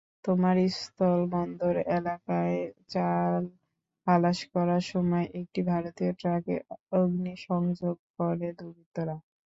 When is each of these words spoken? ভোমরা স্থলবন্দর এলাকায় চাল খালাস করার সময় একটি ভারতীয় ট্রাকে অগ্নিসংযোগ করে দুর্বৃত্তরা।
ভোমরা 0.25 0.53
স্থলবন্দর 0.77 1.75
এলাকায় 1.97 2.57
চাল 2.89 3.41
খালাস 4.07 4.39
করার 4.53 4.83
সময় 4.91 5.25
একটি 5.39 5.59
ভারতীয় 5.71 6.11
ট্রাকে 6.19 6.55
অগ্নিসংযোগ 6.93 7.95
করে 8.15 8.47
দুর্বৃত্তরা। 8.57 9.15